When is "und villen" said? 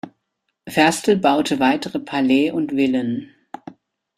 2.49-3.35